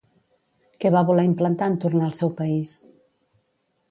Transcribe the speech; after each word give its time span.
Què 0.83 0.91
va 0.95 1.03
voler 1.09 1.25
implantar 1.27 1.69
en 1.71 1.77
tornar 1.85 2.07
al 2.09 2.17
seu 2.21 2.33
país? 2.41 2.75